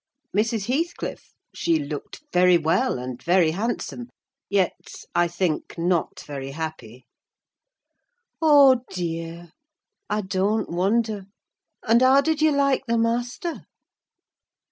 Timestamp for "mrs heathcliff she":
0.35-1.77